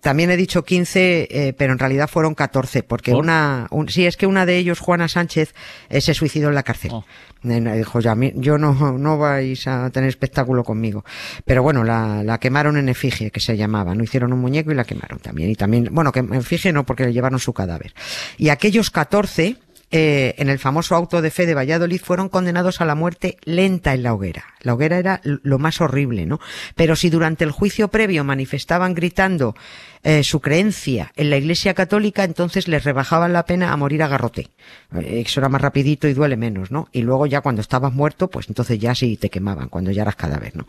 También 0.00 0.30
he 0.30 0.36
dicho 0.38 0.64
15, 0.64 1.28
eh, 1.30 1.52
pero 1.52 1.74
en 1.74 1.78
realidad 1.78 2.08
fueron 2.08 2.34
14, 2.34 2.82
porque 2.82 3.10
¿Por? 3.12 3.20
una, 3.20 3.66
un- 3.70 3.88
sí, 3.90 4.06
es 4.06 4.16
que 4.16 4.26
una 4.26 4.46
de 4.46 4.56
ellos, 4.56 4.80
Juana 4.80 5.08
Sánchez, 5.08 5.54
eh, 5.90 6.00
se 6.00 6.14
suicidó 6.14 6.48
en 6.48 6.54
la 6.54 6.62
cárcel. 6.62 6.90
Oh. 6.94 7.04
Eh, 7.44 7.60
Dijo, 7.76 8.00
ya, 8.00 8.16
yo 8.34 8.56
no, 8.58 8.72
no 8.98 9.18
vais 9.18 9.66
a 9.66 9.90
tener 9.90 10.08
espectáculo 10.08 10.64
conmigo. 10.64 11.04
Pero 11.44 11.62
bueno, 11.62 11.84
la, 11.84 12.22
la 12.22 12.38
quemaron 12.38 12.76
en 12.78 12.88
efigie, 12.88 13.30
que 13.30 13.40
se 13.40 13.56
llamaba, 13.58 13.94
¿no? 13.94 14.02
Hicieron 14.02 14.32
un 14.32 14.40
muñeco 14.40 14.72
y 14.72 14.74
la 14.74 14.84
quemaron 14.84 15.18
también. 15.18 15.50
Y 15.50 15.54
también, 15.54 15.88
bueno, 15.92 16.12
que 16.12 16.20
en 16.20 16.32
efigie 16.34 16.72
no, 16.72 16.84
porque 16.86 17.04
le 17.04 17.12
llevaron 17.12 17.38
su 17.38 17.52
cadáver. 17.52 17.92
Y 18.38 18.48
aquellos 18.48 18.90
14, 18.90 19.56
eh, 19.90 20.34
en 20.38 20.48
el 20.48 20.58
famoso 20.58 20.94
auto 20.94 21.20
de 21.20 21.30
fe 21.30 21.46
de 21.46 21.54
Valladolid 21.54 22.00
fueron 22.00 22.28
condenados 22.28 22.80
a 22.80 22.84
la 22.84 22.94
muerte 22.94 23.36
lenta 23.44 23.92
en 23.92 24.02
la 24.04 24.14
hoguera. 24.14 24.44
La 24.60 24.74
hoguera 24.74 24.98
era 24.98 25.20
lo 25.24 25.58
más 25.58 25.80
horrible, 25.80 26.26
¿no? 26.26 26.38
Pero 26.76 26.94
si 26.94 27.10
durante 27.10 27.44
el 27.44 27.50
juicio 27.50 27.88
previo 27.88 28.22
manifestaban 28.22 28.94
gritando 28.94 29.56
eh, 30.02 30.22
su 30.22 30.40
creencia 30.40 31.12
en 31.16 31.30
la 31.30 31.36
Iglesia 31.36 31.74
Católica, 31.74 32.24
entonces 32.24 32.68
les 32.68 32.84
rebajaban 32.84 33.32
la 33.32 33.44
pena 33.44 33.72
a 33.72 33.76
morir 33.76 34.02
a 34.02 34.08
garrote. 34.08 34.48
Eh, 34.94 35.22
Eso 35.26 35.40
era 35.40 35.48
más 35.48 35.60
rapidito 35.60 36.08
y 36.08 36.14
duele 36.14 36.36
menos, 36.36 36.70
¿no? 36.70 36.88
Y 36.92 37.02
luego 37.02 37.26
ya 37.26 37.40
cuando 37.40 37.60
estabas 37.60 37.92
muerto, 37.92 38.28
pues 38.28 38.48
entonces 38.48 38.78
ya 38.78 38.94
sí 38.94 39.16
te 39.16 39.30
quemaban, 39.30 39.68
cuando 39.68 39.90
ya 39.90 40.02
eras 40.02 40.16
cadáver, 40.16 40.56
¿no? 40.56 40.66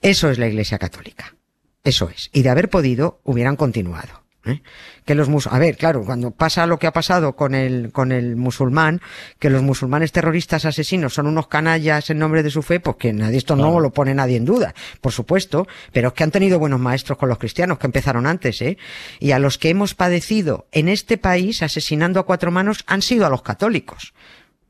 Eso 0.00 0.30
es 0.30 0.38
la 0.38 0.46
Iglesia 0.46 0.78
Católica. 0.78 1.34
Eso 1.82 2.08
es. 2.08 2.30
Y 2.32 2.42
de 2.42 2.50
haber 2.50 2.70
podido, 2.70 3.20
hubieran 3.24 3.56
continuado. 3.56 4.23
¿Eh? 4.46 4.62
Que 5.04 5.14
los 5.14 5.28
mus 5.28 5.46
a 5.46 5.58
ver, 5.58 5.76
claro, 5.76 6.02
cuando 6.04 6.30
pasa 6.30 6.66
lo 6.66 6.78
que 6.78 6.86
ha 6.86 6.92
pasado 6.92 7.34
con 7.36 7.54
el, 7.54 7.92
con 7.92 8.12
el 8.12 8.36
musulmán, 8.36 9.00
que 9.38 9.50
los 9.50 9.62
musulmanes 9.62 10.12
terroristas 10.12 10.64
asesinos 10.64 11.14
son 11.14 11.26
unos 11.26 11.48
canallas 11.48 12.10
en 12.10 12.18
nombre 12.18 12.42
de 12.42 12.50
su 12.50 12.62
fe, 12.62 12.80
pues 12.80 12.96
que 12.96 13.12
nadie, 13.12 13.38
esto 13.38 13.56
no 13.56 13.64
Claro. 13.64 13.80
lo 13.80 13.92
pone 13.92 14.14
nadie 14.14 14.36
en 14.36 14.44
duda, 14.44 14.74
por 15.00 15.12
supuesto, 15.12 15.66
pero 15.92 16.08
es 16.08 16.14
que 16.14 16.24
han 16.24 16.30
tenido 16.30 16.58
buenos 16.58 16.80
maestros 16.80 17.18
con 17.18 17.28
los 17.28 17.38
cristianos 17.38 17.78
que 17.78 17.86
empezaron 17.86 18.26
antes, 18.26 18.60
¿eh? 18.62 18.78
Y 19.20 19.32
a 19.32 19.38
los 19.38 19.58
que 19.58 19.70
hemos 19.70 19.94
padecido 19.94 20.66
en 20.72 20.88
este 20.88 21.18
país 21.18 21.62
asesinando 21.62 22.20
a 22.20 22.26
cuatro 22.26 22.50
manos 22.50 22.84
han 22.86 23.02
sido 23.02 23.26
a 23.26 23.30
los 23.30 23.42
católicos. 23.42 24.14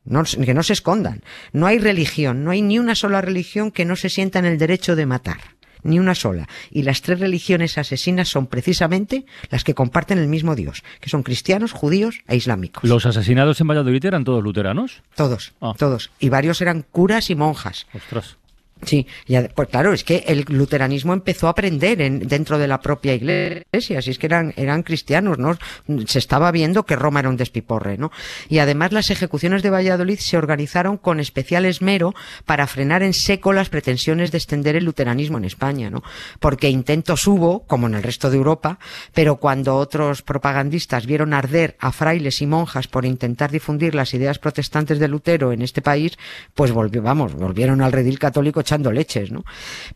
No, 0.07 0.21
que 0.23 0.53
no 0.53 0.61
se 0.61 0.73
escondan. 0.73 1.23
No 1.51 1.65
hay 1.65 1.79
religión, 1.79 2.43
no 2.43 2.51
hay 2.51 2.61
ni 2.61 2.77
una 2.77 2.93
sola 2.93 3.21
religión 3.21 3.71
que 3.71 3.85
no 3.85 3.95
se 3.95 4.09
sienta 4.09 4.37
en 4.37 4.45
el 4.45 4.59
derecho 4.59 4.95
de 4.95 5.07
matar. 5.07 5.54
Ni 5.85 5.99
una 5.99 6.15
sola. 6.15 6.49
Y 6.71 6.81
las 6.83 7.01
tres 7.01 7.19
religiones 7.19 7.77
asesinas 7.77 8.27
son 8.27 8.47
precisamente 8.47 9.25
las 9.49 9.63
que 9.63 9.73
comparten 9.75 10.17
el 10.17 10.27
mismo 10.27 10.55
Dios, 10.55 10.83
que 10.99 11.09
son 11.09 11.23
cristianos, 11.23 11.71
judíos 11.71 12.19
e 12.27 12.35
islámicos. 12.35 12.83
¿Los 12.83 13.05
asesinados 13.05 13.61
en 13.61 13.67
Valladolid 13.67 14.03
eran 14.03 14.23
todos 14.23 14.43
luteranos? 14.43 15.03
Todos, 15.15 15.53
Ah. 15.61 15.73
todos. 15.77 16.11
Y 16.19 16.29
varios 16.29 16.59
eran 16.61 16.81
curas 16.91 17.29
y 17.29 17.35
monjas. 17.35 17.85
Ostras. 17.93 18.37
Sí, 18.85 19.07
y 19.25 19.35
pues 19.55 19.69
claro, 19.69 19.93
es 19.93 20.03
que 20.03 20.23
el 20.27 20.45
luteranismo 20.47 21.13
empezó 21.13 21.47
a 21.47 21.51
aprender 21.51 22.01
en, 22.01 22.19
dentro 22.19 22.59
de 22.59 22.67
la 22.67 22.81
propia 22.81 23.15
iglesia, 23.15 23.99
así 23.99 24.11
es 24.11 24.19
que 24.19 24.27
eran, 24.27 24.53
eran 24.57 24.83
cristianos, 24.83 25.39
¿no? 25.39 25.57
Se 26.05 26.19
estaba 26.19 26.51
viendo 26.51 26.85
que 26.85 26.95
Roma 26.95 27.21
era 27.21 27.29
un 27.29 27.37
despiporre, 27.37 27.97
¿no? 27.97 28.11
Y 28.47 28.59
además 28.59 28.91
las 28.91 29.09
ejecuciones 29.09 29.63
de 29.63 29.71
Valladolid 29.71 30.19
se 30.19 30.37
organizaron 30.37 30.97
con 30.97 31.19
especial 31.19 31.65
esmero 31.65 32.13
para 32.45 32.67
frenar 32.67 33.01
en 33.01 33.13
seco 33.13 33.53
las 33.53 33.69
pretensiones 33.69 34.31
de 34.31 34.37
extender 34.37 34.75
el 34.75 34.85
luteranismo 34.85 35.39
en 35.39 35.45
España, 35.45 35.89
¿no? 35.89 36.03
Porque 36.39 36.69
intentos 36.69 37.25
hubo, 37.27 37.61
como 37.65 37.87
en 37.87 37.95
el 37.95 38.03
resto 38.03 38.29
de 38.29 38.37
Europa, 38.37 38.77
pero 39.13 39.37
cuando 39.37 39.77
otros 39.77 40.21
propagandistas 40.21 41.07
vieron 41.07 41.33
arder 41.33 41.75
a 41.79 41.91
frailes 41.91 42.41
y 42.41 42.45
monjas 42.45 42.87
por 42.87 43.05
intentar 43.05 43.49
difundir 43.49 43.95
las 43.95 44.13
ideas 44.13 44.37
protestantes 44.37 44.99
de 44.99 45.07
Lutero 45.07 45.51
en 45.51 45.63
este 45.63 45.81
país, 45.81 46.17
pues 46.53 46.71
volvió, 46.71 47.01
vamos, 47.01 47.33
volvieron 47.33 47.81
al 47.81 47.91
redil 47.91 48.19
católico 48.19 48.61
echando 48.75 48.91
leches, 48.91 49.31
¿no? 49.31 49.45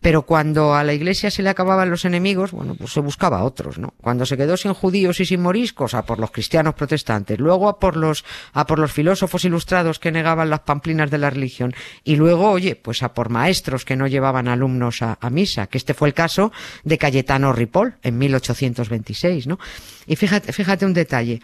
Pero 0.01 0.23
cuando 0.23 0.73
a 0.73 0.83
la 0.83 0.93
iglesia 0.93 1.29
se 1.29 1.43
le 1.43 1.49
acababan 1.49 1.89
los 1.89 2.05
enemigos, 2.05 2.51
bueno, 2.51 2.75
pues 2.75 2.93
se 2.93 3.01
buscaba 3.01 3.39
a 3.39 3.43
otros, 3.43 3.77
¿no? 3.77 3.93
Cuando 4.01 4.25
se 4.25 4.37
quedó 4.37 4.55
sin 4.55 4.73
judíos 4.73 5.19
y 5.19 5.25
sin 5.25 5.41
moriscos, 5.41 5.93
a 5.93 6.05
por 6.05 6.19
los 6.19 6.31
cristianos 6.31 6.75
protestantes, 6.75 7.39
luego 7.39 7.67
a 7.67 7.79
por 7.79 7.97
los, 7.97 8.23
a 8.53 8.65
por 8.65 8.79
los 8.79 8.91
filósofos 8.91 9.43
ilustrados 9.43 9.99
que 9.99 10.11
negaban 10.11 10.49
las 10.49 10.61
pamplinas 10.61 11.11
de 11.11 11.17
la 11.17 11.29
religión, 11.29 11.73
y 12.03 12.15
luego, 12.15 12.49
oye, 12.49 12.75
pues 12.75 13.03
a 13.03 13.13
por 13.13 13.29
maestros 13.29 13.83
que 13.83 13.97
no 13.97 14.07
llevaban 14.07 14.47
alumnos 14.47 15.01
a, 15.01 15.17
a 15.19 15.29
misa, 15.29 15.67
que 15.67 15.77
este 15.77 15.93
fue 15.93 16.07
el 16.07 16.13
caso 16.13 16.51
de 16.83 16.97
Cayetano 16.97 17.51
Ripoll 17.51 17.95
en 18.01 18.17
1826, 18.17 19.47
¿no? 19.47 19.59
Y 20.07 20.15
fíjate, 20.15 20.53
fíjate 20.53 20.85
un 20.85 20.93
detalle. 20.93 21.41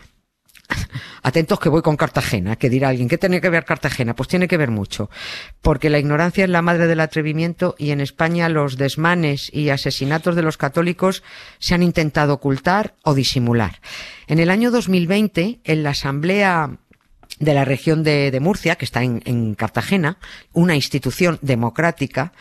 Atentos 1.24 1.60
que 1.60 1.69
voy 1.69 1.81
con 1.81 1.98
Cartagena, 1.98 2.55
que 2.55 2.69
dirá 2.69 2.89
alguien, 2.89 3.07
¿qué 3.07 3.17
tiene 3.17 3.41
que 3.41 3.50
ver 3.50 3.65
Cartagena? 3.65 4.15
Pues 4.15 4.29
tiene 4.29 4.48
que 4.48 4.57
ver 4.57 4.72
mucho, 4.72 5.10
porque 5.62 5.89
la 5.89 6.00
ignorancia 6.00 6.43
es 6.43 6.50
la 6.50 6.62
madre 6.62 6.88
del 6.88 7.00
atrevimiento 7.00 7.75
y 7.77 7.91
en 7.91 8.01
España 8.01 8.50
los 8.50 8.77
desmanes 8.77 9.50
y 9.53 9.69
asesinatos 9.69 10.36
de 10.36 10.43
los 10.43 10.57
católicos 10.57 11.24
se 11.60 11.75
han 11.75 11.84
intentado 11.84 12.34
ocultar 12.34 12.95
o 13.03 13.13
disimular. 13.13 13.79
En 14.27 14.39
el 14.39 14.50
año 14.50 14.72
2020, 14.72 15.60
en 15.63 15.84
la 15.84 15.91
Asamblea 15.91 16.77
de 17.39 17.53
la 17.53 17.65
región 17.65 18.03
de, 18.03 18.38
Murcia, 18.41 18.75
que 18.75 18.86
está 18.86 19.03
en, 19.03 19.22
en 19.25 19.55
Cartagena, 19.55 20.17
una 20.53 20.75
institución 20.75 21.38
democrática, 21.41 22.34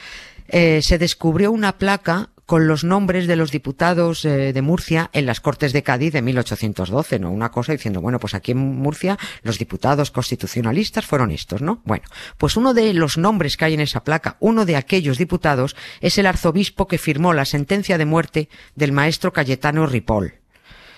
eh, 0.49 0.83
se 0.83 0.99
descubrió 0.99 1.51
una 1.51 1.79
placa 1.79 2.31
con 2.47 2.67
los 2.67 2.85
nombres 2.85 3.27
de 3.27 3.37
los 3.37 3.51
diputados 3.51 4.25
eh, 4.25 4.53
de 4.53 4.63
Murcia 4.63 5.11
en 5.13 5.27
las 5.27 5.41
Cortes 5.41 5.73
de 5.73 5.83
Cádiz 5.83 6.13
de 6.13 6.23
1812, 6.23 7.19
¿no? 7.19 7.31
Una 7.31 7.51
cosa 7.51 7.73
diciendo, 7.73 8.01
bueno, 8.01 8.19
pues 8.19 8.35
aquí 8.35 8.53
en 8.53 8.59
Murcia 8.59 9.19
los 9.43 9.59
diputados 9.59 10.11
constitucionalistas 10.11 11.07
fueron 11.07 11.31
estos, 11.31 11.63
¿no? 11.63 11.81
Bueno, 11.85 12.05
pues 12.39 12.57
uno 12.57 12.75
de 12.75 12.93
los 12.95 13.19
nombres 13.19 13.57
que 13.57 13.67
hay 13.67 13.75
en 13.75 13.81
esa 13.81 14.05
placa, 14.05 14.37
uno 14.41 14.65
de 14.65 14.77
aquellos 14.77 15.19
diputados, 15.19 15.77
es 16.01 16.19
el 16.19 16.27
arzobispo 16.27 16.87
que 16.87 16.99
firmó 16.99 17.33
la 17.33 17.45
sentencia 17.45 17.99
de 17.99 18.07
muerte 18.07 18.49
del 18.75 18.93
maestro 18.93 19.33
Cayetano 19.33 19.87
Ripoll. 19.87 20.35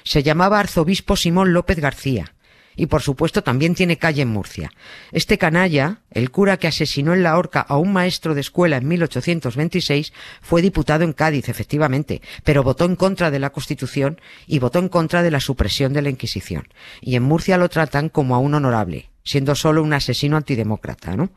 Se 0.04 0.22
llamaba 0.22 0.60
arzobispo 0.60 1.16
Simón 1.16 1.52
López 1.52 1.80
García 1.80 2.35
y 2.76 2.86
por 2.86 3.02
supuesto 3.02 3.42
también 3.42 3.74
tiene 3.74 3.98
calle 3.98 4.22
en 4.22 4.28
Murcia. 4.28 4.70
Este 5.10 5.38
canalla, 5.38 6.02
el 6.10 6.30
cura 6.30 6.58
que 6.58 6.68
asesinó 6.68 7.14
en 7.14 7.22
la 7.22 7.36
horca 7.36 7.60
a 7.60 7.78
un 7.78 7.92
maestro 7.92 8.34
de 8.34 8.42
escuela 8.42 8.76
en 8.76 8.86
1826, 8.86 10.12
fue 10.42 10.62
diputado 10.62 11.04
en 11.04 11.12
Cádiz, 11.12 11.48
efectivamente, 11.48 12.22
pero 12.44 12.62
votó 12.62 12.84
en 12.84 12.96
contra 12.96 13.30
de 13.30 13.38
la 13.38 13.50
Constitución 13.50 14.20
y 14.46 14.58
votó 14.58 14.78
en 14.78 14.88
contra 14.88 15.22
de 15.22 15.30
la 15.30 15.40
supresión 15.40 15.92
de 15.92 16.02
la 16.02 16.10
Inquisición. 16.10 16.68
Y 17.00 17.16
en 17.16 17.22
Murcia 17.22 17.56
lo 17.56 17.68
tratan 17.68 18.08
como 18.08 18.34
a 18.34 18.38
un 18.38 18.54
honorable. 18.54 19.10
Siendo 19.26 19.54
solo 19.54 19.82
un 19.82 19.92
asesino 19.92 20.36
antidemócrata, 20.36 21.16
¿no? 21.16 21.28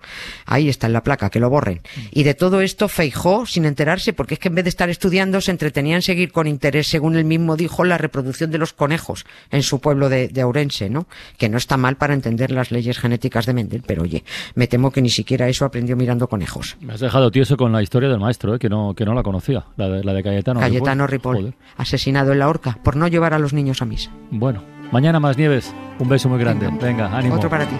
Ahí 0.46 0.70
está 0.70 0.88
en 0.88 0.94
la 0.94 1.04
placa, 1.04 1.30
que 1.30 1.40
lo 1.40 1.50
borren. 1.50 1.82
Y 2.12 2.24
de 2.24 2.36
todo 2.36 2.62
esto 2.62 2.88
Feijó, 2.88 3.46
sin 3.46 3.66
enterarse, 3.66 4.14
porque 4.14 4.36
es 4.36 4.40
que 4.40 4.48
en 4.48 4.56
vez 4.56 4.64
de 4.64 4.70
estar 4.70 4.90
estudiando, 4.90 5.42
se 5.42 5.52
entretenía 5.52 5.96
en 5.96 6.02
seguir 6.02 6.32
con 6.32 6.48
interés, 6.48 6.88
según 6.88 7.18
él 7.18 7.26
mismo 7.26 7.58
dijo, 7.58 7.84
la 7.84 7.98
reproducción 7.98 8.52
de 8.52 8.60
los 8.60 8.72
conejos 8.74 9.26
en 9.50 9.64
su 9.64 9.82
pueblo 9.82 10.08
de, 10.08 10.28
de 10.30 10.44
Ourense, 10.44 10.90
¿no? 10.90 11.08
Que 11.38 11.50
no 11.50 11.58
está 11.58 11.76
mal 11.78 11.98
para 11.98 12.14
entender 12.14 12.52
las 12.52 12.72
leyes 12.72 13.00
genéticas 13.00 13.46
de 13.48 13.54
Mendel, 13.54 13.84
pero 13.86 14.04
oye, 14.04 14.24
me 14.54 14.68
temo 14.68 14.92
que 14.92 15.02
ni 15.02 15.10
siquiera 15.10 15.50
eso 15.50 15.66
aprendió 15.66 15.98
mirando 15.98 16.28
conejos. 16.28 16.78
Me 16.80 16.94
has 16.94 17.00
dejado 17.00 17.32
tieso 17.32 17.58
con 17.58 17.72
la 17.72 17.82
historia 17.82 18.08
del 18.08 18.20
maestro, 18.20 18.56
¿eh? 18.56 18.60
que, 18.60 18.70
no, 18.70 18.94
que 18.94 19.06
no 19.06 19.16
la 19.16 19.24
conocía, 19.24 19.66
la 19.78 19.90
de, 19.90 20.04
la 20.04 20.14
de 20.14 20.24
Cayetano. 20.24 20.60
Cayetano 20.60 21.08
Ripoll, 21.08 21.56
asesinado 21.78 22.34
en 22.34 22.40
la 22.40 22.48
horca 22.48 22.78
por 22.84 22.96
no 22.96 23.08
llevar 23.08 23.34
a 23.34 23.40
los 23.40 23.54
niños 23.54 23.82
a 23.82 23.86
misa. 23.86 24.12
Bueno, 24.30 24.64
mañana 24.92 25.20
más 25.20 25.38
nieves. 25.38 25.74
Un 26.00 26.10
beso 26.10 26.30
muy 26.30 26.40
grande. 26.40 26.70
Venga, 26.82 27.16
ánimo. 27.16 27.36
Otro 27.36 27.50
para 27.50 27.66
ti. 27.66 27.76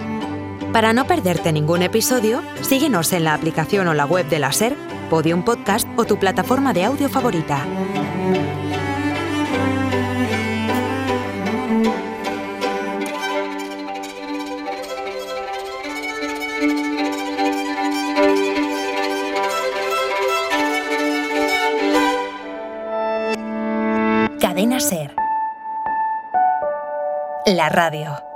Para 0.72 0.92
no 0.92 1.04
perderte 1.04 1.52
ningún 1.52 1.82
episodio, 1.82 2.42
síguenos 2.60 3.12
en 3.12 3.24
la 3.24 3.34
aplicación 3.34 3.88
o 3.88 3.94
la 3.94 4.06
web 4.06 4.28
de 4.28 4.38
la 4.38 4.52
SER, 4.52 4.76
Podium 5.08 5.42
Podcast 5.42 5.88
o 5.96 6.04
tu 6.04 6.16
plataforma 6.16 6.72
de 6.72 6.84
audio 6.84 7.08
favorita. 7.08 7.66
La 27.50 27.68
radio. 27.68 28.29